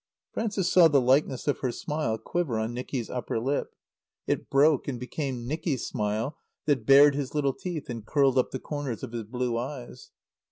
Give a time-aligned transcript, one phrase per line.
[0.33, 3.75] Frances saw the likeness of her smile quiver on Nicky's upper lip.
[4.25, 8.57] It broke and became Nicky's smile that bared his little teeth and curled up the
[8.59, 10.09] corners of his blue eyes.